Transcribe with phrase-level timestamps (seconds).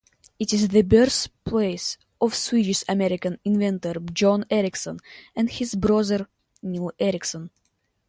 [0.39, 4.97] It is the birthplace of Swedish-American inventor John Ericsson
[5.35, 6.27] and his brother
[6.63, 7.51] Nils Ericson.